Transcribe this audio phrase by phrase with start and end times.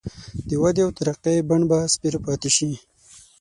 [0.47, 2.71] د ودې او ترقۍ بڼ به سپېره پاتي شي.